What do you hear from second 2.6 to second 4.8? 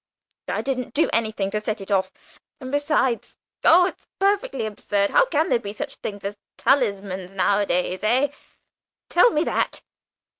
besides, oh, it's perfectly